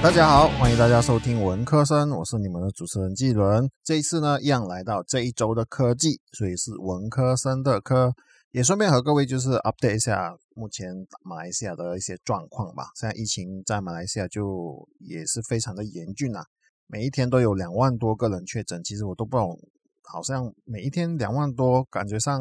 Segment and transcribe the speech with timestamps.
[0.00, 3.68] 大家好，欢迎大家收听文科生，我是你们的主持人季伦。
[3.82, 8.14] 这一次呢，一样来到这一周的科技，所以是文科生的科，
[8.52, 12.84] 也顺便和各位就是 update 一下目前马来西亚的一些状况吧。
[12.94, 16.44] 现在疫情在马来西亚就也是非常的严峻啊，
[16.86, 19.58] 每一天都有两万多个人确诊，其实我都不懂，
[20.04, 22.40] 好像每一天两万多，感觉上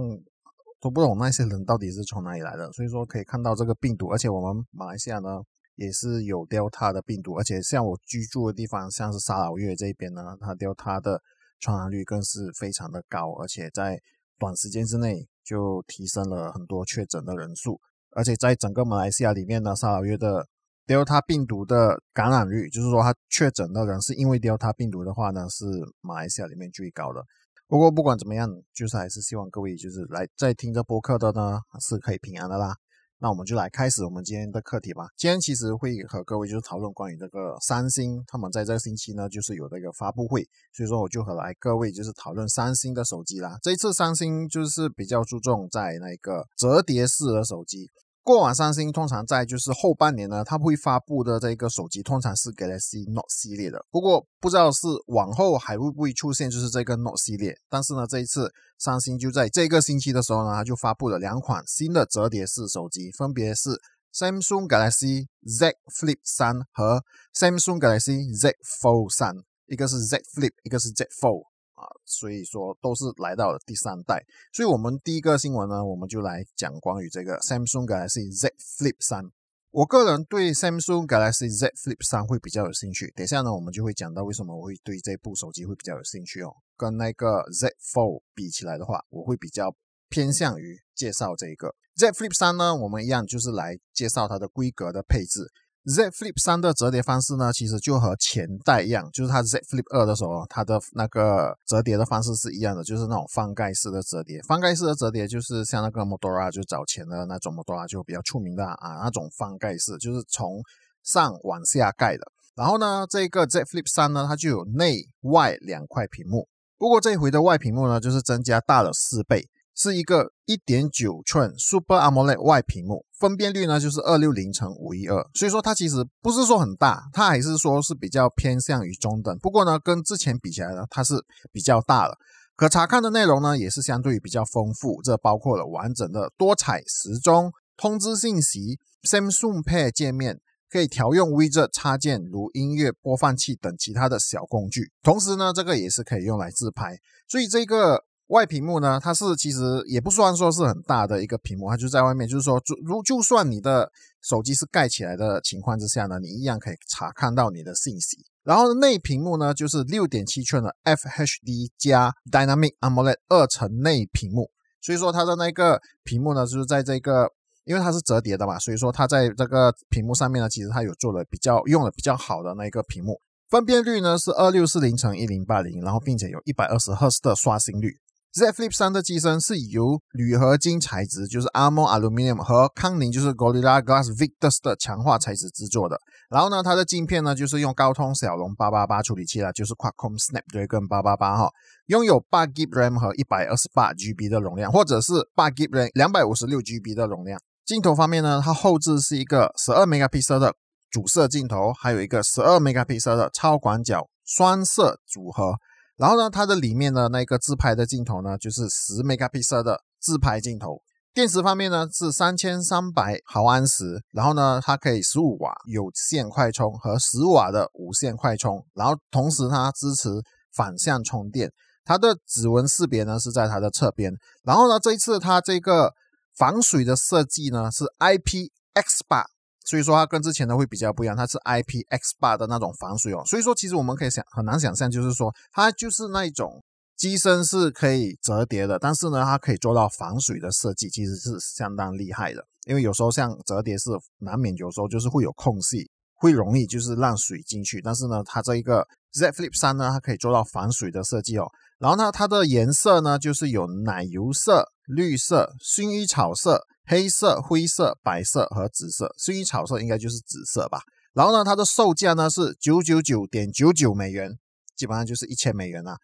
[0.80, 2.72] 都不懂那些人到底是从哪里来的。
[2.74, 5.42] 所以说可以看到这个病毒，而且我们马来西亚呢。
[5.78, 11.22] 也是有 Delta 的病毒，而且像我居住的地方，像是沙老越这边呢，它 Delta 的
[11.60, 14.02] 传染率更是非常的高，而且在
[14.38, 17.80] 短时间之内就提升了很多确诊的人数，
[18.12, 20.48] 而且在整个马来西亚里面呢，沙老越的
[20.88, 25.66] Delta 病毒的感染率，就是说它确诊的人是因为 Delta 病毒的话呢，是
[26.02, 27.24] 马来西亚里面最高的。
[27.68, 32.74] 不过不管怎么样，就是还是希望各位就是来在听这播客的呢，是可以平安的啦。
[33.20, 35.08] 那我们就来开始我们今天的课题吧。
[35.18, 43.58] 今天其实会和各位就是讨论关于这个三星，他们在这个星期呢就是有这个发布会，所以说我就和来各位就是讨论三星的手机啦。
[43.64, 47.90] 这一次三星就是比较注重在那个折叠式的手机。
[48.28, 53.86] 过往三星通常在就是后半年呢，它会发布的这个手机通常是 Galaxy Note 系列的。
[53.90, 57.56] 不过不知道是往后还会不会出现就是这个 Note 系列。
[57.70, 63.70] 但是呢，这一次三星就在这个星期的时候呢，它就发布了两款新的折叠式手机，分别是
[64.14, 67.02] Samsung Galaxy Z Flip 三和
[67.34, 69.36] Samsung Galaxy Z Fold 三，
[69.68, 71.46] 一个是 Z Flip，一个是 Z Fold。
[71.78, 79.32] 啊，所以说都是来到了第三代，所以我们第一个新闻呢，我们就来讲关于这个 Samsung Galaxy Z Flip 三。
[79.70, 86.52] 我个人对 Samsung Galaxy Z Flip 三会比较有兴趣，等下呢，我们就会讲到为什么我会对这部手机会比较有兴趣哦。
[86.76, 89.76] 跟那个 Z Fold 比起来的话，我会比较
[90.10, 92.76] 偏向于介绍这个 Z Flip 三呢。
[92.76, 95.52] 我们一样就是来介绍它的规格的配置。
[95.88, 104.42] Z Flip 三的折叠方式呢，其实就和前代一样，就是它 Z Flip 二的时候，它的那个折叠的方式是一样的，就是那种翻盖式的折叠。
[104.42, 110.62] 翻盖式的折叠就是像那个 modora 就早前的那种 modora 就比较出名的啊，那种翻盖式就是从
[111.04, 112.28] 上往下盖的。
[112.54, 119.48] 然后呢，这个 Z Flip 三呢，它就有内外两块屏幕，不过这一回的外屏幕呢，就是增加大了四倍。
[119.78, 129.38] 是一个一点九寸 Super AMOLED 外屏幕，分辨率呢就是二六零乘五一二，所以说它其实不是说很大，它还是说是比较偏向于中等。
[129.38, 132.18] 不过呢，跟之前比起来呢，它是比较大了。
[132.56, 140.40] 可查看的内容呢，也是相对于比较丰富，这包括了完整的多彩时钟、通知信息、Samsung Pay 界面，
[140.72, 144.92] 可以调用 Widget 插件如音乐播放器等其他的小工具。
[145.04, 148.06] 同时呢，这个也是可以用来自拍，所以这个。
[148.28, 153.90] 外屏幕呢，它是其实也不算说是很大的一个屏幕，它就在外面，就是说，就如就算你的
[154.22, 158.18] 手机是盖起来的情况之下呢，你一样可以查看到你的信息。
[158.44, 164.52] 然后内屏幕呢，就是六点七寸的 FHD 加 Dynamic AMOLED 二层内屏幕，
[164.82, 167.30] 所以说它的那个屏幕呢，就是在这个，
[167.64, 177.98] 因为它是折叠的嘛，所以说它在这个屏幕上面呢，其实它有做了比较用了比较好的那个屏幕，分辨率呢是二六四零乘一零八零，然后并且有一百二十赫兹的刷新率。
[178.38, 185.98] Z Flip 三的机身是由铝合金材质，就是 Armor Aluminium 和康宁就是 Gorilla Glass Victus 的强化材质制作的。
[186.30, 191.50] 然后呢，它的镜片呢就是用高通骁龙八八八处理器啦，就是 Qualcomm Snapdragon 八八八哈，
[191.88, 197.42] 拥有八 GB RAM 和一百二十八 GB 的容量，或者是八 GB RAM 两百五十六 GB 的容量。
[197.66, 200.54] 镜头方面呢，它后置是一个十二 megapixel 的
[200.92, 205.56] 主摄镜头，还有一个十二 megapixel 的超广角双摄组合。
[205.98, 210.82] 然后呢，它的里面的那个自拍的镜头呢，就是十 megapixel 的自拍镜头。
[211.14, 220.10] 电池方面呢是三千三百毫安时，然后呢它可以十五瓦有线快充和十瓦的无线快充，然后同时它支持
[220.54, 221.52] 反向充电。
[221.84, 224.14] 它的指纹识别呢是在它的侧边。
[224.44, 225.92] 然后呢这一次它这个
[226.36, 229.26] 防水的设计呢是 IPX8。
[229.68, 233.22] 所以说它跟之前的会比较不一样，它是 IPX8 的那种防水哦。
[233.26, 236.64] 所以说其实我们可以想很难想象，就是说它就是那一种
[236.96, 242.46] 机身是可以折叠的，但是呢它可以做到防水的设计，其实是相当厉害的。
[242.66, 247.82] 因为有时候像折叠是难免有时候就是会有空隙，会容易就是让水进去。
[247.82, 251.46] 但是呢它这一个 Z Flip 三呢，它可以做到防水的设计哦。
[251.78, 256.66] 然后呢它的颜色呢就是有奶油色、绿色、薰衣草色。
[256.88, 260.80] 黑色、灰色、白色和紫色，薰衣草色应该就是紫色吧。
[261.14, 264.38] 然后呢，它的售价呢是九九九点九九美元，
[264.76, 265.98] 基本上就是一千美元啊。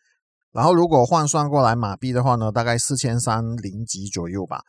[0.52, 4.62] 然后如果换算过来马币的话呢，大概四千三零几左右吧。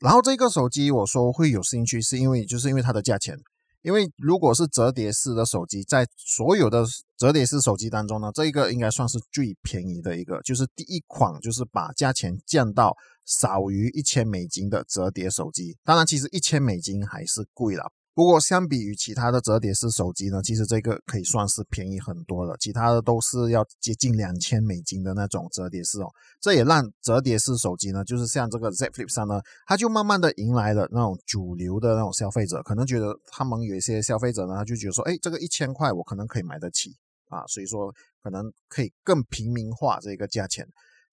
[0.00, 3.36] 然后这个手机我说会有兴趣，是因为就是因为它的价钱，
[3.82, 6.86] 因为如果是折叠式的手机，在所有的
[7.16, 12.96] 折叠式手机当中呢，这一个应该算是最便宜的一个，就是第一款，就是把价钱降到
[13.28, 15.76] 少于一千美金的折叠手机。
[15.84, 17.92] 当然，其实一千美金还是贵了。
[18.14, 22.56] 不过，相比于其他的折叠式手机呢，其实这个可以算是便宜很多了。
[22.58, 26.08] 其他的都是要接近两千美金的那种折叠式哦。
[26.40, 32.60] 这也让折叠式手机呢，就是像这个 Z Flip 三呢，它就慢慢的迎来了那种主流的那种消费者。
[32.64, 36.90] 可能觉得他们有一些消费者呢，他就觉得说，哎，这个一千块我可能可以买得起
[37.28, 40.66] 啊，所以说可能可以更平民化这个价钱。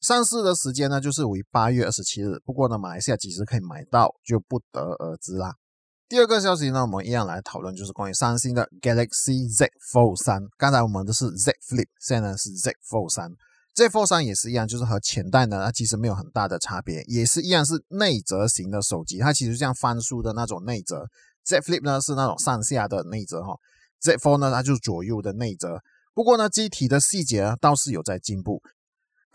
[0.05, 2.39] 上市的时间呢，就是为八月二十七日。
[2.45, 5.55] 不过呢，马来西亚几时可以买到就不得而知啦。
[6.07, 10.43] 第二个消息呢，我们一样来讨论，就是关于三星的 Galaxy Z Fold 三。
[10.59, 13.31] 刚才我们的是 Z Flip，现在呢是 Z Fold 三。
[13.73, 21.07] Z Fold 三也是一样，就是和前代呢，它其实没有很大的差别，也是一样是内折型的手机，它其实像翻书的那种内折。
[21.45, 23.55] Z Flip 呢是那种上下的内折哈
[24.01, 25.81] ，Z Fold 呢它就是左右的内折。
[26.13, 28.61] 不过呢，机体的细节倒是有在进步。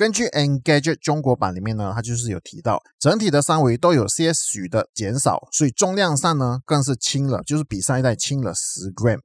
[0.01, 9.19] 根据 Engadget 中国版里面呢，它就是有提到，整体的三维都有些许的减少，所以重量上呢更是轻了，就是比上一代轻了十 gram。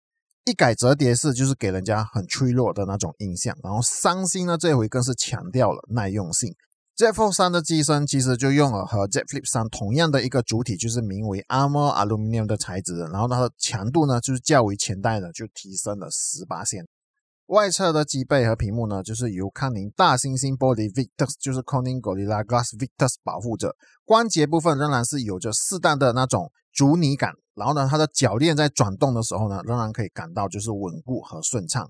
[0.44, 3.56] 一改折叠式，就是给人家很脆弱的那种印象。
[3.64, 6.54] 然后三星呢这回更是强调了耐用性。
[6.98, 16.86] Z Fold 三的机身其实就用了和 Z Flip 三同样的一个主体，就是名为 Armor Aluminum 的材质，然后它的强度呢就是较为前代的就提升了十八线。
[17.48, 23.76] 外侧的机背和屏幕呢，就是由康宁大猩猩玻璃 Victus，就是 Corning Gorilla Glass Victus 保护着。
[24.04, 31.88] 关节部分仍然是有着适当的那种阻尼感，然后呢，它的铰链在转动的时候呢，仍然可以感到就是稳固和顺畅。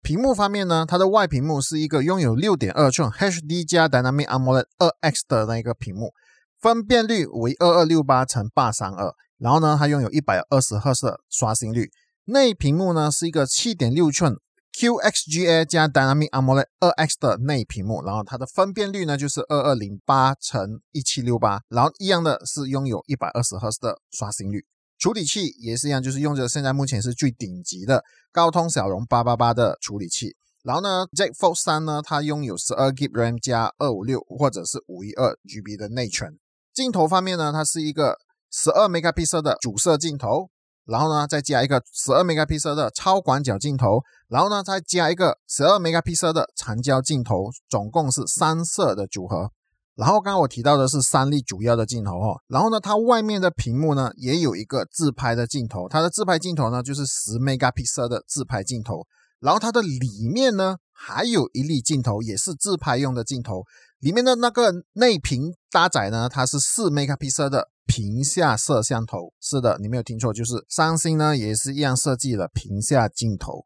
[0.00, 6.14] 屏幕方面呢，它的外屏幕是一个拥有六点二寸 HD 加 Dynamic AMOLED 二 X 的那个屏幕，
[6.58, 11.90] 分辨率为二二六八乘八三二，然后呢，它拥有一百二十赫兹刷新率。
[12.24, 14.38] 内屏幕呢是一个七点六寸。
[14.76, 24.66] QXGA 加 Dynamic AMOLED 二 X 的内屏幕，然后它的分辨率呢就是二二零八乘一七六八，然后一样的是拥有一百二十赫兹的刷新率。
[24.98, 30.34] 处理器也是一样，就是用着现在目前是最顶级的高通骁龙八八八的处理器。
[30.64, 36.38] 然后呢，Z Fold 三呢，它拥有十二 GB RAM 加二五六或者是五一二 GB 的内存。
[36.72, 38.16] 镜头方面呢，它是一个
[38.50, 40.50] 十二 megapixel 的主摄镜头。
[40.86, 49.50] 然后呢，再加一个十二 megapixel 的超广角镜头，然后呢，再加一个十二 megapixel 的长焦镜头，总共是三摄的组合。
[49.94, 52.40] 然后刚刚我提到的是三粒主要的镜头哦。
[52.48, 59.06] 然后呢，它外面的屏幕呢，也有一个自拍的镜头，它的自拍镜头呢就是十 megapixel 的自拍镜头。
[59.40, 63.62] 然后它的里面呢，还有一粒镜头，也是自拍用的镜头。
[64.00, 67.68] 里面的那个内屏搭载呢，它是四 megapixel 的。
[67.86, 73.64] 屏下摄像头是的，你没有听错，就是三星呢也是一样设计了屏下镜头。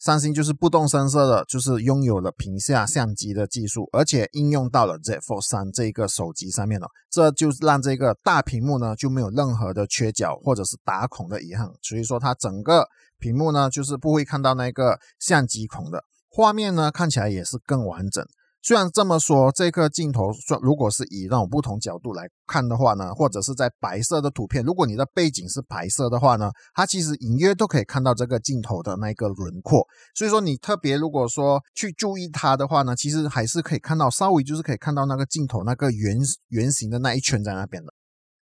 [0.00, 6.86] 三星就是不动声色的，就是拥有了屏下相机的技术，而且应用到了 Z Fold 三这个手机上面了。
[7.10, 12.86] 这就让这个大屏幕呢就没有任何的缺角或者是打孔的遗憾，所以说它整个
[13.18, 18.24] 屏幕呢就是不会看到那个相机孔的画面呢，看起来也是更完整。
[18.68, 29.86] 虽然这么说，这个镜头算，如果是以那种不同角度来看的话呢，或者是在白色的图片，如果你的背景是白色的话呢，它其实隐约都可以看到这个镜头的那个轮廓。
[30.14, 37.94] 所以说，你特别如果说去注意它的话呢，其实还是可以看到，稍微就是可以看到那个镜头那个圆圆形的那一圈在那边的。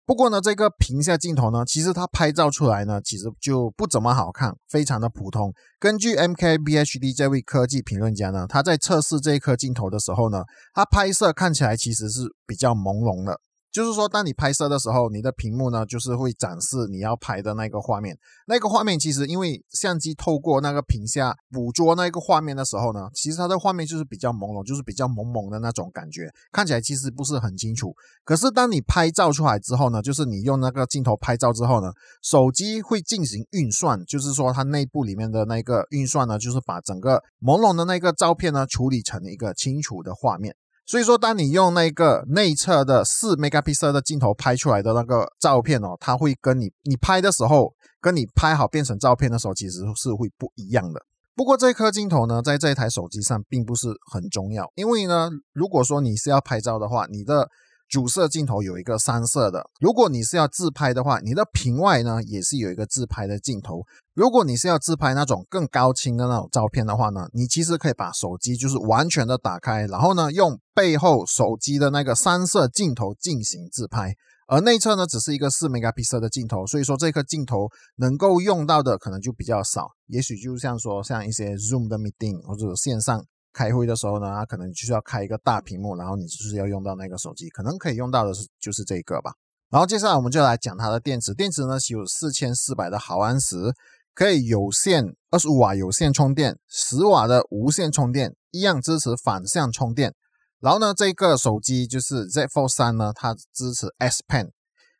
[0.06, 5.52] 不过呢，这个屏下镜头呢，其实它拍照出来呢，其实就不怎么好看，非常的普通。
[5.80, 13.40] 根据 MKBHD 这位科技评论家呢，他在测试这一颗镜头的时候呢，他拍摄看起来其实是比较朦胧的。
[13.76, 18.16] 就是说，当你拍摄的时候，你的屏幕呢，就是会展示你要拍的那个画面。
[18.46, 27.94] 那个画面其实，因为相机透过那个屏下捕捉那个画面的时候呢，其实它的画面就是比较朦胧，就是比较蒙蒙的那种感觉，看起来其实不是很清楚。
[28.24, 31.92] 可是当你拍照出来之后呢，就是你用那个镜头拍照之后呢，
[32.22, 40.56] 手机会进行运算，就是说它内部里面的那个运算呢，就是把整个朦胧的那个照片呢，处理成一个清楚的画面。
[40.86, 51.02] 所以说，当你用那个内侧的四 megapixel 的镜头拍出来的那个照片哦，它会跟你你拍的时候，跟你拍好变成照片的时候，其实是会不一样的。
[51.34, 57.48] 不过这颗镜头呢，在这台手机上并不是很重要，因为呢，如果说你是要拍照的话，你的
[57.88, 59.70] 主摄镜头有一个三摄的。
[59.80, 63.82] 如果你是要自拍的话，你的屏外呢也是有一个自拍的镜头。
[64.14, 74.14] 如果你是要自拍那种更高清的那种照片的话呢，你其实可以把手机就是完全的打开，然后呢用背后手机的那个三摄镜头进行自拍。
[74.48, 79.88] 而内侧呢只是一个四 megapixel 的镜头，所以说这颗镜头能够用到的可能就比较少。
[80.06, 83.24] 也许就像说像一些 Zoom 的 meeting 或者线上。
[83.56, 89.32] 开会的时候呢，它可能就是要开一个大屏幕，然后你就是要用到那个手机，可能可以用到的是就是这个吧。
[89.70, 93.72] 然后接下来我们就来讲它的电池，电池呢是有四千四百的毫安时，
[94.14, 100.12] 可以有线二十五瓦有线充电，十瓦的无线充电，一样支持反向充电。
[100.60, 104.50] 然后呢，这个手机就是 Z Fold 三呢，它支持 S Pen，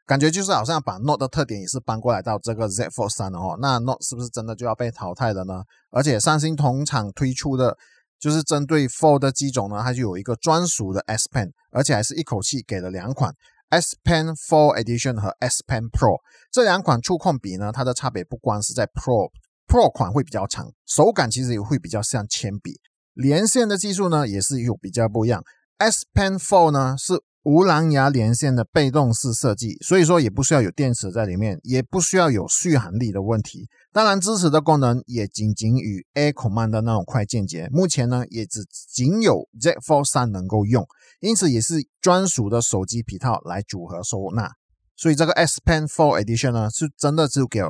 [0.06, 3.58] 感觉就是好像把 Note 的特点也是搬过来到这个 Z Fold 三了哦。
[3.60, 5.62] 那 Note 是不是真的就要被淘汰了呢？
[5.90, 7.76] 而且三星同厂推出的。
[8.18, 13.34] 就是针对 Fold 的机种呢，它就有一个专属的 S Pen，而且还是一口气给了两款
[13.68, 16.20] S Pen Four Edition 和 S Pen Pro
[16.52, 19.30] 这两款触控笔呢，它的差别不光是在 Pro
[19.66, 22.80] Pro 款会比较长，手感其实也会比较像铅笔，
[23.12, 25.42] 连线的技术呢也是有比较不一样。
[25.78, 27.14] S Pen Four 呢是
[27.46, 33.68] 无蓝牙连线的被动式设计，所以说也不需要有电池在里面，也不需要有续航力的问题。
[33.92, 40.84] 当然，支持的功能也仅仅与 Air Command 的那种快键节，目前呢也只仅有 Z Fold 三能够用，
[41.20, 44.50] 因此也是专属的手机皮套来组合收纳。
[44.96, 47.60] 所以这个 S Pen Fold Edition 呢是真的只给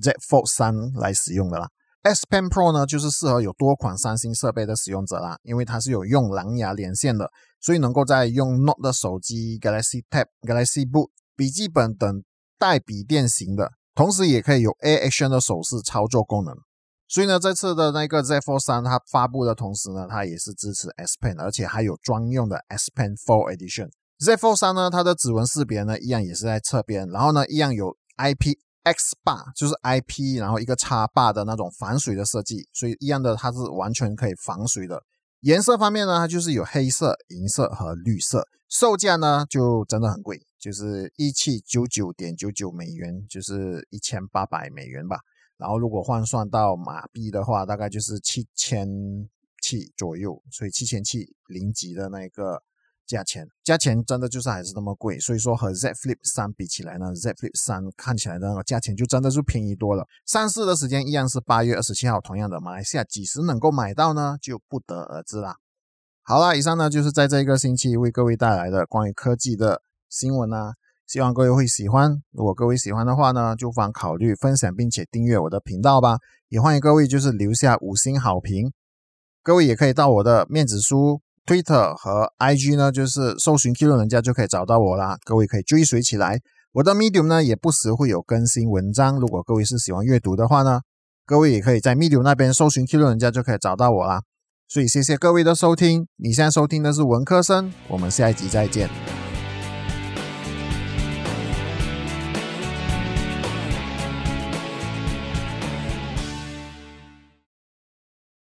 [0.00, 1.68] Z Fold 三来使用的啦。
[2.06, 7.28] S Pen Pro 呢，就是适合有多款三星设备的使用者啦，因为它是有用蓝牙连线的，
[7.60, 12.22] 所以能够在用 Note 的手机、Galaxy Tab、Galaxy Book、笔记本等
[12.60, 16.54] 带笔电型的，同时也可以有 Air Action 的手势操作功能。
[17.08, 23.88] 所以呢，这次的那个 Z Fold 三它发布的同时呢，它也是支持 S Pen，而且还有专用的 S Pen Fold Edition。
[24.20, 28.54] Z Fold 三呢，它的指纹识别呢，一样也是在侧边，然后呢，一样有 IP。
[28.86, 35.02] X 坝就是 IP，然后一个插坝的那种防水的设计，所以一样的它是完全可以防水的。
[35.40, 38.46] 颜色方面呢，它就是有黑色、银色和绿色。
[38.68, 45.18] 售价呢就真的很贵，就是一七九九点九九美元，就是一千八百美元吧。
[45.56, 48.88] 然后如果换算到马币的话，大概就是七千
[49.60, 52.62] 七左右，所以七千七零级的那个。
[53.06, 60.04] 价钱价钱真的就是还是那么贵，所以说和 Z Flip 三比起来呢，Z Flip 三看起来的那个价钱就真的是便宜多了。
[60.26, 65.56] 上市的时间依然是八月二十七号，同样的，马来西亚几时能够买到呢，就不得而知啦。
[66.22, 70.72] 好啦，以上呢就是在这一个星期为各位带来的关于科技的新闻啊，
[71.06, 72.20] 希望各位会喜欢。
[72.32, 76.18] 如果各位喜欢的话呢，就妨考虑分享并且订阅我的频道吧。
[76.48, 78.72] 也欢迎各位就是留下五星好评。
[79.42, 81.20] 各位也可以到我的面子书。
[81.46, 85.16] Twitter 和 IG 呢，就是搜寻 Q 人家就可以找到我啦。
[85.24, 86.40] 各位可以追随起来。
[86.72, 89.18] 我的 Medium 呢，也不时会有更新文章。
[89.18, 90.80] 如果各位是喜欢阅读的话呢，
[91.24, 94.22] 各位也可以在 Medium 那边搜寻 Q 人家就可以找到我啦。
[94.68, 96.08] 所以谢谢各位的收听。
[96.16, 99.25] 你现在收听的是文科生，我们下一集再见。